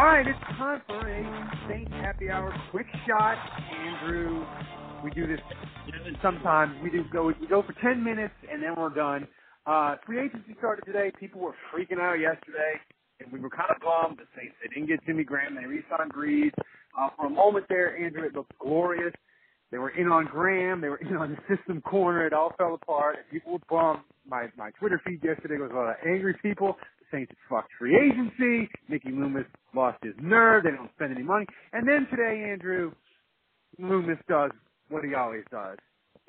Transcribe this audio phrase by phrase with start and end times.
[0.00, 3.36] All right, it's time for a Saints Happy Hour quick shot.
[3.70, 4.46] Andrew,
[5.04, 5.40] we do this
[6.22, 6.72] sometimes.
[6.82, 9.28] We do go we go for ten minutes and then we're done.
[9.66, 11.12] Uh, free agency started today.
[11.20, 12.80] People were freaking out yesterday,
[13.20, 14.16] and we were kind of bummed.
[14.16, 15.54] The Saints they didn't get Jimmy Graham.
[15.54, 16.52] They re-signed Brees.
[16.98, 19.12] Uh, for a moment there, Andrew, it looked glorious.
[19.70, 20.80] They were in on Graham.
[20.80, 22.26] They were in on the system corner.
[22.26, 23.16] It all fell apart.
[23.18, 24.04] And people were bummed.
[24.26, 26.76] My my Twitter feed yesterday was a lot of angry people.
[27.12, 28.68] Saints fucked free agency.
[28.88, 30.64] Mickey Loomis lost his nerve.
[30.64, 31.46] They don't spend any money.
[31.72, 32.92] And then today, Andrew
[33.78, 34.50] Loomis does
[34.88, 35.78] what he always does.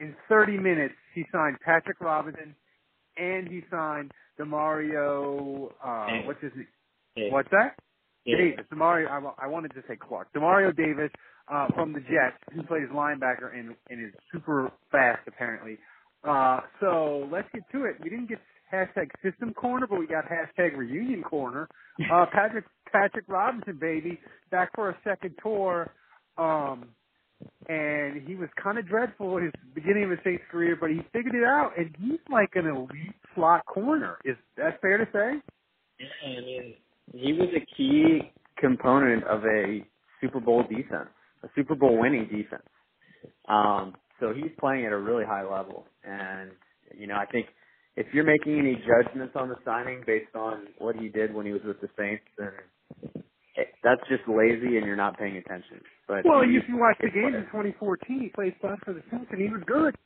[0.00, 2.54] In 30 minutes, he signed Patrick Robinson
[3.16, 5.72] and he signed Demario.
[5.84, 6.22] Uh, Hey.
[6.26, 6.66] what's his name?
[7.16, 7.28] Hey.
[7.30, 7.74] What's that?
[8.24, 8.36] Yeah.
[8.38, 8.64] Davis.
[8.72, 9.08] Demario.
[9.10, 10.28] I, I wanted to say Clark.
[10.34, 11.10] Demario Davis
[11.52, 15.78] uh, from the Jets, who plays linebacker and, and is super fast apparently.
[16.24, 17.96] Uh, so let's get to it.
[18.02, 18.38] We didn't get
[18.72, 21.68] hashtag system corner, but we got hashtag reunion corner.
[22.12, 24.20] Uh, Patrick Patrick Robinson, baby,
[24.52, 25.92] back for a second tour.
[26.36, 26.90] Um,
[27.68, 31.00] and he was kind of dreadful at his beginning of his Saints career, but he
[31.12, 34.18] figured it out, and he's like an elite slot corner.
[34.24, 35.40] Is that fair to say?
[35.98, 36.74] Yeah, I mean,
[37.14, 39.84] he was a key component of a
[40.20, 41.10] Super Bowl defense,
[41.42, 42.62] a Super Bowl winning defense.
[43.48, 46.50] Um, so he's playing at a really high level, and
[46.96, 47.46] you know, I think
[47.98, 51.52] if you're making any judgments on the signing based on what he did when he
[51.52, 52.52] was with the Saints, then
[53.56, 55.82] it, that's just lazy, and you're not paying attention.
[56.08, 59.02] But Well, he- if you watch the games in 2014, he played fast for the
[59.10, 59.96] Saints, and he was good.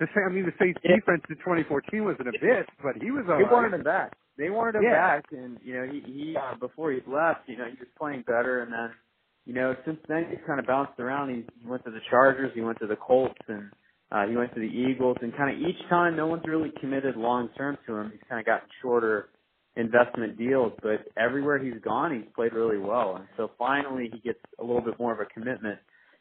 [0.00, 0.96] The Sa- I mean, the Saints Yeah.
[0.96, 3.52] defense in 2014 was an abyss, but he was all They right.
[3.52, 4.12] wanted him back.
[4.38, 4.90] They wanted him Yeah.
[4.90, 8.22] back, and you know he he uh, before he left, you know he was playing
[8.22, 8.94] better, and then
[9.46, 11.30] you know since then he's kind of bounced around.
[11.30, 13.70] He, he went to the Chargers, he went to the Colts, and
[14.12, 17.16] uh, he went to the Eagles, and kind of each time no one's really committed
[17.16, 18.10] long term to him.
[18.12, 19.30] He's kind of gotten shorter
[19.76, 24.38] investment deals, but everywhere he's gone, he's played really well, and so finally he gets
[24.60, 25.78] a little bit more of a commitment.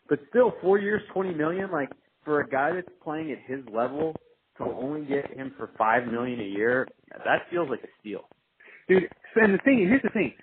[0.07, 1.89] But still, four years, twenty million, like
[2.23, 4.15] for a guy that's playing at his level
[4.57, 8.21] to only get him for five million a year, that feels like a steal.
[8.87, 9.03] Dude,
[9.35, 10.33] and the thing, here's the thing.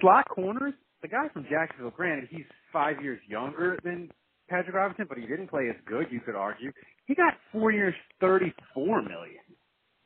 [0.00, 4.10] Slot corners, the guy from Jacksonville, granted, he's five years younger than
[4.48, 6.72] Patrick Robinson, but he didn't play as good, you could argue.
[7.06, 9.40] He got four years, 34 million.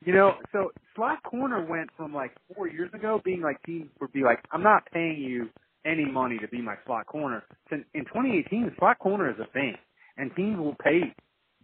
[0.04, 4.12] You know, so slot corner went from like four years ago being like teams would
[4.12, 5.48] be like, I'm not paying you
[5.84, 7.44] any money to be my slot corner.
[7.70, 9.74] To, in 2018, slot corner is a thing,
[10.16, 11.14] and teams will pay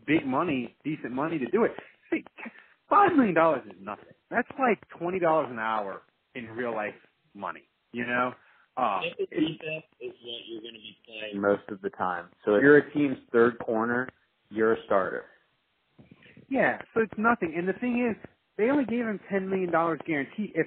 [0.07, 1.73] big money, decent money to do it.
[2.11, 2.25] See,
[2.89, 4.15] five million dollars is nothing.
[4.31, 6.03] That's like twenty dollars an hour
[6.35, 6.95] in real life
[7.35, 7.63] money.
[7.93, 8.33] You know,
[8.79, 12.27] uh, If defense is what you're going to be playing most of the time.
[12.45, 14.09] So if you're a team's third corner,
[14.51, 15.25] you're a starter.
[16.49, 17.55] Yeah, so it's nothing.
[17.57, 18.17] And the thing is,
[18.57, 20.53] they only gave him ten million dollars guaranteed.
[20.55, 20.67] If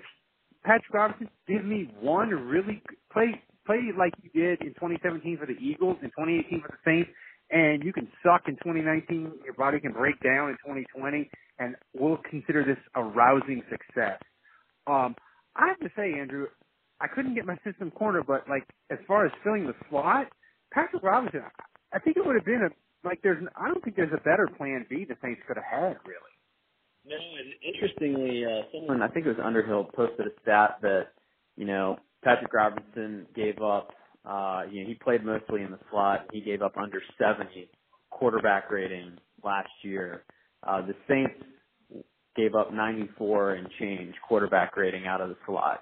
[0.64, 5.54] Patrick Robinson give me one really play play like you did in 2017 for the
[5.54, 7.10] Eagles, in 2018 for the Saints,
[7.52, 11.30] and you can suck in 2019, your body can break down in 2020,
[11.60, 14.20] and we'll consider this a rousing success.
[14.88, 15.16] Um,
[15.56, 16.48] I have to say, Andrew,
[17.02, 20.28] I couldn't get my system corner, but like as far as filling the slot,
[20.72, 21.42] Patrick Robinson,
[21.94, 24.22] I think it would have been a like there's an, I don't think there's a
[24.22, 26.32] better plan B the Saints could have had really.
[27.04, 31.08] No, and interestingly, uh, someone I think it was Underhill posted a stat that
[31.58, 33.90] you know Patrick Robinson gave up.
[34.24, 36.28] Uh, you know, he played mostly in the slot.
[36.32, 37.72] He gave up under 70
[38.12, 40.24] quarterback rating last year.
[40.62, 41.34] Uh, the Saints
[42.36, 45.82] gave up 94 and change quarterback rating out of the slot.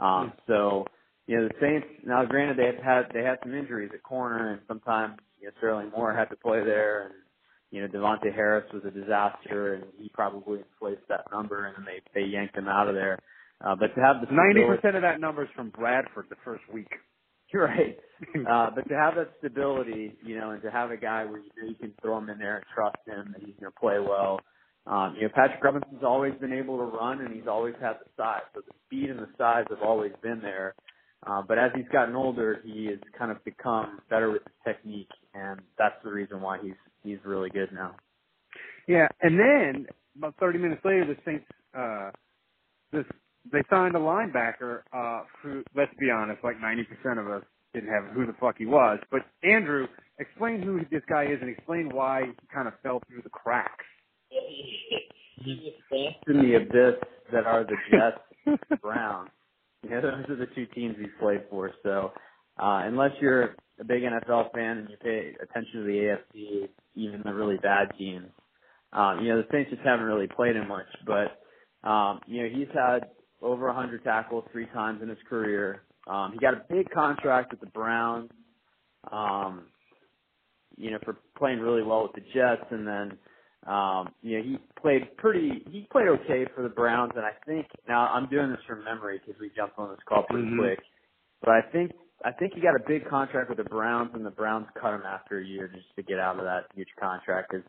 [0.00, 0.86] Um, so,
[1.26, 4.52] you know, the Saints, now granted they had, had, they had some injuries at corner
[4.52, 7.14] and sometimes, you know, Sterling Moore had to play there and,
[7.70, 11.84] you know, De'Vante Harris was a disaster and he probably inflates that number and then
[11.84, 13.18] they, they yanked him out of there.
[13.64, 16.62] Uh, but to have the ninety percent of that number is from Bradford the first
[16.72, 16.88] week.
[17.52, 17.98] you're right.
[18.34, 21.50] Uh, but to have that stability, you know, and to have a guy where you
[21.60, 23.98] know you can throw him in there and trust him that he's going to play
[23.98, 24.40] well.
[24.86, 28.10] Um, you know, Patrick Robinson's always been able to run, and he's always had the
[28.16, 28.42] size.
[28.54, 30.74] So the speed and the size have always been there.
[31.26, 35.10] Uh, but as he's gotten older, he has kind of become better with his technique,
[35.34, 36.74] and that's the reason why he's
[37.04, 37.94] he's really good now.
[38.88, 39.86] Yeah, and then
[40.16, 41.44] about thirty minutes later, the Saints,
[41.76, 42.10] uh,
[42.92, 43.04] the
[43.52, 47.42] they signed a linebacker uh, who, let's be honest, like 90% of us
[47.74, 48.98] didn't have who the fuck he was.
[49.10, 49.86] But Andrew,
[50.18, 53.84] explain who this guy is and explain why he kind of fell through the cracks.
[54.30, 55.58] He's
[56.26, 57.00] in the abyss
[57.32, 59.30] that are the Jets, Browns.
[59.82, 61.70] You know, those are the two teams he's played for.
[61.82, 62.12] So,
[62.58, 67.22] uh, unless you're a big NFL fan and you pay attention to the AFC, even
[67.24, 68.28] the really bad teams,
[68.92, 70.86] um, you know, the Saints just haven't really played him much.
[71.06, 73.08] But, um, you know, he's had
[73.40, 75.82] over 100 tackles three times in his career.
[76.06, 78.30] Um, he got a big contract with the Browns,
[79.10, 79.66] um,
[80.76, 83.18] you know, for playing really well with the Jets, and then,
[83.66, 87.66] um, you know, he played pretty, he played okay for the Browns, and I think
[87.88, 90.58] now I'm doing this from memory because we jumped on this call pretty mm-hmm.
[90.58, 90.78] quick,
[91.42, 91.92] but I think
[92.24, 95.02] I think he got a big contract with the Browns, and the Browns cut him
[95.06, 97.66] after a year just to get out of that huge contract because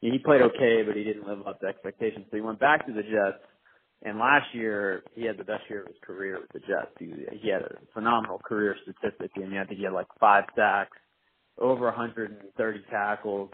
[0.00, 2.26] he played okay, but he didn't live up to expectations.
[2.30, 3.42] So he went back to the Jets,
[4.02, 6.94] and last year, he had the best year of his career with the Jets.
[7.00, 9.32] He, he had a phenomenal career statistic.
[9.36, 10.96] I mean, I think he had like five sacks,
[11.58, 13.50] over 130 tackles,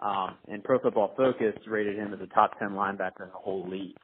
[0.00, 3.68] um, and Pro Football Focus rated him as a top 10 linebacker in the whole
[3.68, 3.96] league.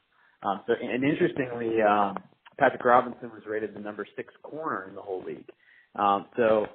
[0.42, 2.16] Um, so, and interestingly, um,
[2.58, 5.48] Patrick Robinson was rated the number six corner in the whole league.
[5.96, 6.66] Um, so,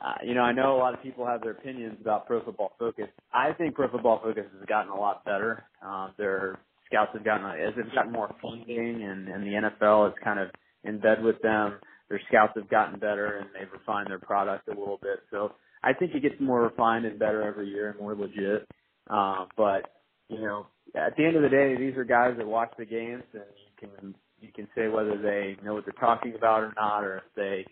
[0.00, 2.72] uh, you know, I know a lot of people have their opinions about Pro Football
[2.78, 3.08] Focus.
[3.32, 5.64] I think Pro Football Focus has gotten a lot better.
[5.84, 6.58] Um, they're
[6.90, 10.48] scouts have gotten as it's gotten more funding and, and the NFL is kind of
[10.84, 11.78] in bed with them.
[12.08, 15.20] Their scouts have gotten better and they've refined their product a little bit.
[15.30, 15.52] So
[15.82, 18.68] I think it gets more refined and better every year and more legit.
[19.08, 19.90] Uh, but
[20.28, 23.24] you know, at the end of the day, these are guys that watch the games
[23.32, 27.04] and you can you can say whether they know what they're talking about or not,
[27.04, 27.66] or if they,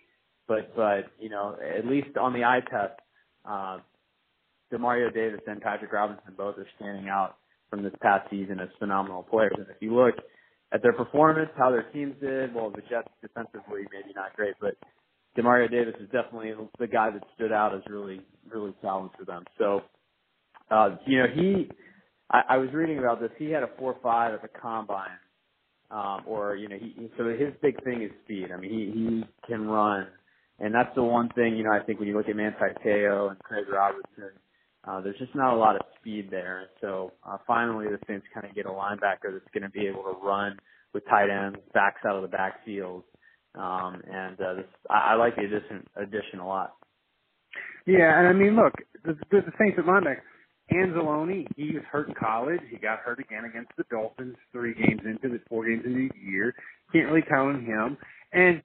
[0.46, 3.00] but but you know, at least on the eye test,
[3.44, 3.78] uh,
[4.72, 7.36] Demario Davis and Patrick Robinson both are standing out
[7.70, 9.54] from this past season as phenomenal players.
[9.56, 10.14] And if you look
[10.72, 14.76] at their performance, how their teams did, well, the Jets defensively maybe not great, but
[15.38, 18.20] Demario Davis is definitely the guy that stood out as really,
[18.50, 19.44] really solid for them.
[19.56, 19.82] So,
[20.70, 21.70] uh, you know, he,
[22.30, 23.30] I, I was reading about this.
[23.38, 25.18] He had a four five at the combine,
[25.90, 28.48] um, or you know, he, so his big thing is speed.
[28.52, 30.08] I mean, he he can run,
[30.58, 31.72] and that's the one thing you know.
[31.72, 34.32] I think when you look at Manti Te'o and Craig Robertson,
[34.86, 36.60] uh, there's just not a lot of speed there.
[36.60, 39.86] And so uh, finally, the Saints kind of get a linebacker that's going to be
[39.86, 40.58] able to run
[40.94, 43.04] with tight ends, backs out of the backfield.
[43.58, 46.74] Um, and uh, this, I, I like the addition, addition a lot.
[47.86, 48.74] Yeah, and I mean, look,
[49.04, 50.20] the, the, the Saints at linebacker,
[50.72, 52.60] Anzalone, he was hurt in college.
[52.70, 56.30] He got hurt again against the Dolphins three games into the four games into the
[56.30, 56.54] year.
[56.92, 57.96] Can't really count on him.
[58.32, 58.62] And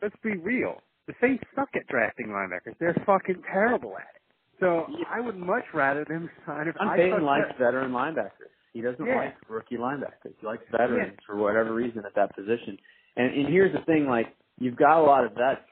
[0.00, 2.74] let's be real, the Saints suck at drafting linebackers.
[2.80, 4.22] They're fucking terrible at it.
[4.60, 6.68] So I would much rather them sign.
[6.68, 7.58] If Sean Payton likes that.
[7.58, 8.52] veteran linebackers.
[8.72, 9.16] He doesn't yeah.
[9.16, 10.34] like rookie linebackers.
[10.40, 11.26] He likes veterans yeah.
[11.26, 12.78] for whatever reason at that position.
[13.16, 14.26] And, and here's the thing: like
[14.58, 15.66] you've got a lot of vets,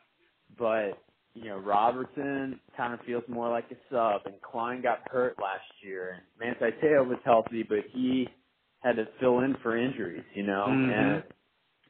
[0.59, 0.99] but
[1.35, 5.65] you know Robertson kind of feels more like a sub, and Klein got hurt last
[5.83, 8.29] year, and Manti Te'o was healthy, but he
[8.81, 10.25] had to fill in for injuries.
[10.35, 10.91] You know, mm-hmm.
[10.91, 11.23] and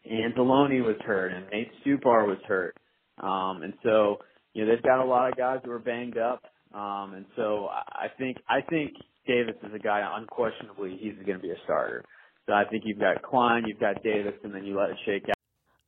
[0.08, 2.76] Anzalone was hurt, and Nate Stupar was hurt.
[3.22, 4.18] Um, and so,
[4.54, 6.42] you know, they've got a lot of guys who are banged up.
[6.74, 8.92] Um, and so I think I think
[9.26, 12.04] Davis is a guy unquestionably he's going to be a starter.
[12.46, 15.24] So I think you've got Klein, you've got Davis, and then you let it shake
[15.28, 15.36] out.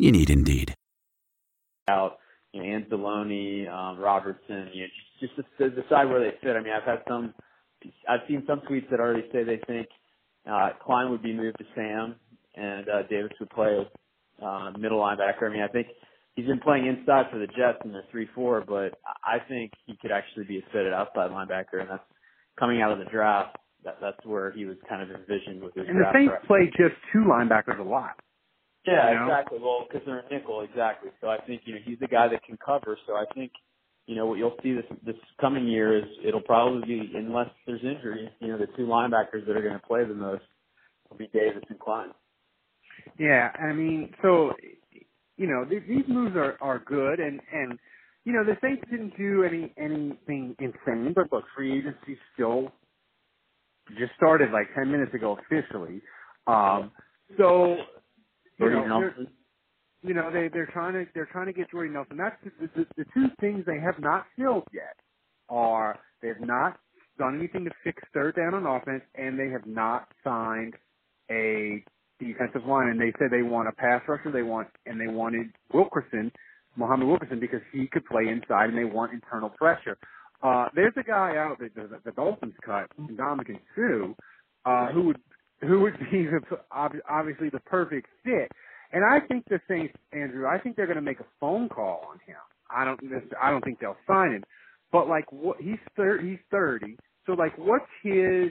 [0.00, 0.74] You need Indeed.
[1.90, 2.16] Out,
[2.52, 4.88] you know, Anzalone, um, Robertson, you know,
[5.20, 6.56] just to, to decide where they fit.
[6.56, 7.34] I mean, I've had some,
[8.08, 9.88] I've seen some tweets that already say they think
[10.50, 12.14] uh, Klein would be moved to Sam
[12.54, 13.86] and uh, Davis would play
[14.42, 15.50] uh, middle linebacker.
[15.50, 15.88] I mean, I think
[16.34, 19.98] he's been playing inside for the Jets in the three four, but I think he
[20.00, 22.02] could actually be a fitted outside linebacker, and that's
[22.58, 23.58] coming out of the draft.
[23.84, 25.84] That that's where he was kind of envisioned with his.
[25.88, 28.16] And the Saints play just two linebackers a lot.
[28.86, 29.22] Yeah, you know?
[29.22, 29.60] exactly.
[29.60, 31.10] Well, because they're a nickel, exactly.
[31.20, 32.98] So I think you know he's the guy that can cover.
[33.06, 33.52] So I think
[34.06, 37.82] you know what you'll see this this coming year is it'll probably be unless there's
[37.84, 40.44] injury, you know, the two linebackers that are going to play the most
[41.10, 42.10] will be Davis and Klein.
[43.18, 44.52] Yeah, I mean, so
[45.36, 47.78] you know th- these moves are are good, and and
[48.24, 52.72] you know the Saints didn't do any anything insane, but look, free agency still
[53.98, 56.02] just started like ten minutes ago officially.
[56.46, 56.92] Um,
[57.38, 57.76] so
[58.66, 59.10] you know,
[60.02, 62.16] you know they they're trying to they're trying to get Jordy Nelson.
[62.16, 64.96] That's the, the, the two things they have not filled yet
[65.48, 66.78] are they have not
[67.18, 70.74] done anything to fix third down on offense, and they have not signed
[71.30, 71.84] a
[72.18, 72.88] defensive line.
[72.88, 74.30] And they said they want a pass rusher.
[74.32, 76.32] They want and they wanted Wilkerson,
[76.76, 79.98] Muhammad Wilkerson, because he could play inside, and they want internal pressure.
[80.42, 84.14] Uh, there's a guy out that the, the Dolphins cut, Ndamukong Suh,
[84.64, 85.18] uh, who would
[85.62, 88.50] who would be the, obviously the perfect fit.
[88.92, 92.06] And I think the Saints, Andrew, I think they're going to make a phone call
[92.10, 92.36] on him.
[92.70, 93.00] I don't,
[93.40, 94.44] I don't think they'll sign him.
[94.92, 98.50] But like, what he's thir- he's thirty, so like, what's his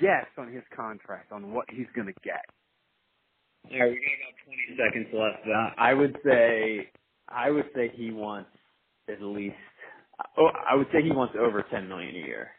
[0.00, 2.44] guess on his contract on what he's going to get?
[3.70, 5.46] Yeah, we got about 20 seconds left.
[5.46, 6.90] Uh, I would say,
[7.28, 8.50] I would say he wants
[9.08, 9.56] at least.
[10.38, 12.50] Oh, I would say he wants over 10 million a year.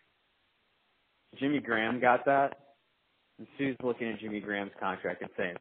[1.40, 2.71] Jimmy Graham got that.
[3.42, 5.58] And Suh's looking at Jimmy Graham's contract and saying,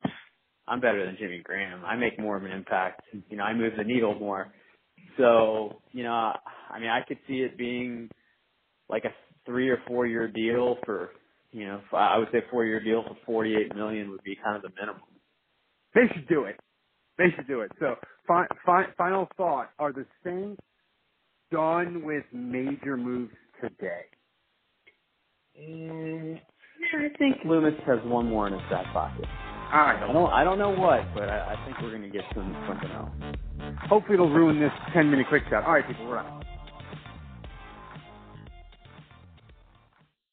[0.68, 1.84] "I'm better than Jimmy Graham.
[1.84, 3.02] I make more of an impact.
[3.30, 4.52] You know, I move the needle more."
[5.18, 6.34] So, you know,
[6.70, 8.10] I mean, I could see it being
[8.90, 9.14] like a
[9.46, 11.12] three or four year deal for,
[11.52, 14.62] you know, I would say four year deal for 48 million would be kind of
[14.62, 15.02] the minimum.
[15.94, 16.60] They should do it.
[17.18, 17.72] They should do it.
[17.80, 17.96] So,
[18.28, 20.62] fi- fi- final thought: Are the Saints
[21.52, 24.06] done with major moves today?
[25.60, 26.40] Mm,
[26.80, 29.26] yeah, I think Loomis has one more in his back pocket.
[29.72, 32.24] All I don't, I don't know what, but I, I think we're going to get
[32.34, 33.10] some something else.
[33.88, 35.64] Hopefully, it'll ruin this ten-minute quick shot.
[35.64, 36.39] All right, people, we're out.